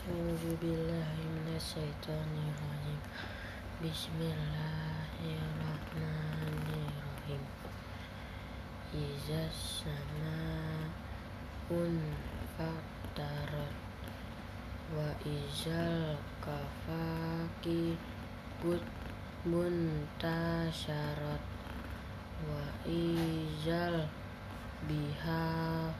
أعوذ 0.00 0.44
بالله 0.62 1.12
من 1.36 1.46
الشيطان 1.60 2.32
الرجيم 2.48 3.00
بسم 3.84 4.16
الله 4.20 5.20
الرحمن 5.36 6.64
الرحيم 6.80 7.42
إذا 8.94 9.40
السماء 9.52 10.88
انفطرت 11.70 13.74
وإذا 14.96 15.84
الكواكب 16.16 17.96
انتشرت 20.24 21.44
وإذا 22.48 24.08
البحار 24.88 25.92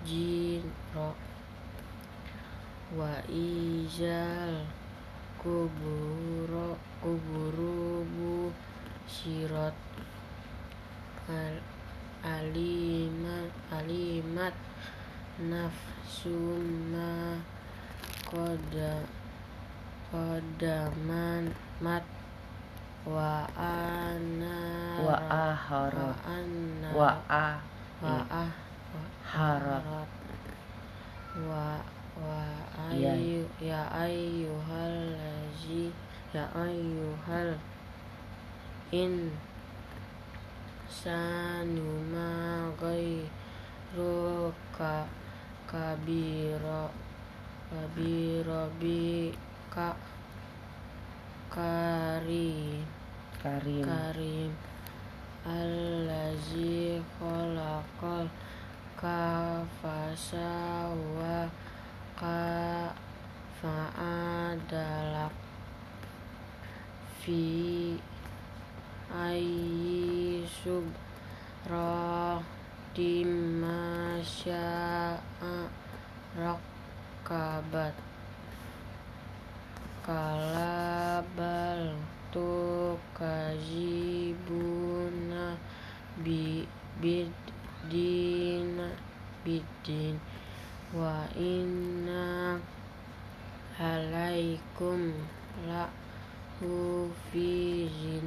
fujiro 0.00 1.12
wa 2.96 3.12
izal 3.28 4.64
kuburo 5.36 6.80
kuburubu 7.04 8.48
sirat 9.04 9.76
al 11.28 11.60
alimat 12.24 13.52
alimat 13.72 14.56
nafsuma 15.36 17.36
koda 18.24 19.04
kodaman 20.08 21.52
mat 21.84 22.04
wa 23.04 23.44
ana 23.52 24.56
wa 25.04 25.16
aharat 25.28 26.16
wa 26.96 27.10
ah 27.28 27.60
wa 28.00 28.16
ah 28.32 28.69
harat 29.24 30.08
wa 31.46 31.80
wa 32.20 32.42
Iya. 32.90 33.14
ayu 33.14 33.42
ya 33.62 33.86
ayyuhal 33.94 35.14
lazi 35.14 35.94
ya 36.34 36.42
ayyuhal 36.58 37.54
in 38.90 39.30
sanuma 40.90 42.66
ghairu 42.82 44.50
ka 44.74 45.06
kabira 45.70 46.90
kabira 47.70 48.66
bi 48.82 49.30
ka 49.70 49.94
karim 51.54 52.82
karim. 53.38 53.86
karim. 53.86 54.50
Allazi 55.40 57.00
khalaqal 57.16 58.28
kafasa 59.00 60.92
wa 60.92 61.48
ka 62.20 62.92
fa'adalak 63.64 65.32
fi 67.24 67.96
ayyi 69.08 70.44
subratim 70.44 71.16
masya'a 73.64 75.56
rakabat. 76.36 77.96
Kalabal 80.04 81.96
tu 82.28 83.00
kajibuna 83.16 84.36
bi 86.20 86.68
bidin 87.00 88.39
bidin 89.44 90.20
wa 90.94 91.24
inna 91.38 92.58
alaikum 93.80 95.14
la 95.68 95.88
hufizin 96.60 98.26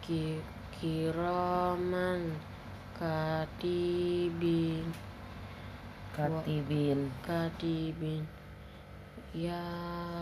ki 0.00 0.40
kiraman 0.80 2.34
katibin. 2.96 4.84
Katibin. 6.16 7.08
Katibin. 7.24 8.24
Ya 9.32 9.62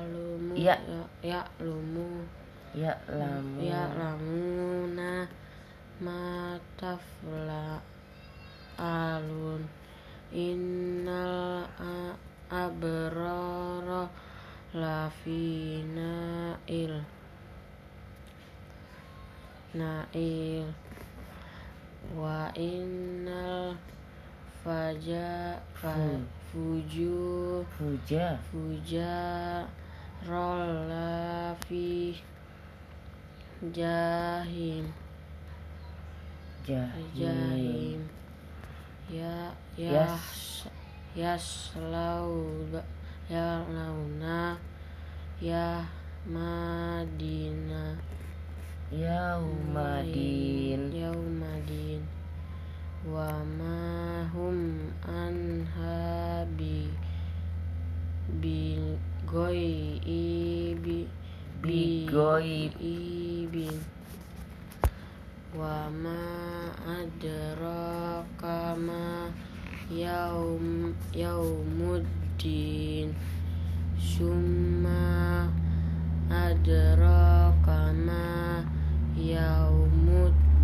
lumu 0.04 0.52
Ya. 0.58 0.76
ya, 0.76 1.02
ya 1.24 1.40
lumu. 1.58 2.26
Ya 2.76 2.92
lamu. 3.08 3.64
Ya 3.64 3.88
lamuna 3.96 5.24
matafla 6.04 7.80
alun. 8.78 9.68
Innal 10.32 11.66
abrara 12.50 14.08
lafi 14.74 15.84
nail 15.84 17.04
nail. 19.74 20.74
Wa 22.16 22.48
innal 22.56 23.76
faja 24.64 25.60
fa, 25.74 25.92
fuju 26.48 27.64
huja 27.76 28.38
fuja 28.48 29.68
lafi 30.24 32.16
jahim. 33.72 34.92
Jahim. 36.64 37.12
Jahim 37.16 38.07
ya 39.08 39.56
Yas. 39.76 40.68
yas 41.16 41.72
yaslau 41.80 42.68
ya 43.32 43.64
launa 43.72 44.56
ya 45.40 45.80
madina 46.28 47.96
yaumadin 48.92 50.92
yaumadin 50.92 52.04
wa 53.08 53.32
ma 53.56 54.28
hum 54.32 54.92
anha 55.08 56.44
bi 56.56 56.88
bi 58.40 58.76
goi 59.24 59.96
ibi 60.04 61.08
Bigoib. 61.58 62.70
ibin 62.78 63.74
wa 65.56 65.88
ma 65.90 66.20
adraka 66.84 68.76
ma 68.76 69.32
yaum 69.90 70.94
yaumuddin. 71.14 73.08
Summa 73.98 75.48
adraka 76.30 77.92
ma 78.06 78.64
yaumuddin. 79.16 80.56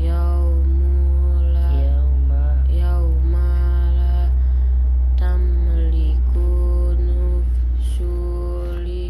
Yaumula 0.00 1.68
yauma 1.84 2.42
yauma 2.68 3.46
la 3.98 4.16
tamliku 5.18 6.48
nafsuli 7.80 9.04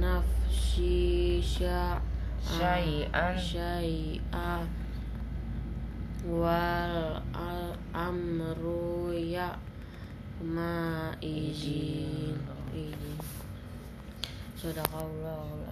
nafsi 0.00 1.40
sya- 1.40 2.00
Syai'an. 2.42 3.34
syai'a 3.38 4.66
wal 6.26 7.22
al- 7.34 7.78
amru 7.94 9.10
ya 9.14 9.54
ma 10.42 11.10
izin 11.22 12.38
izin 12.74 13.18
Sadaqallahul 14.58 15.66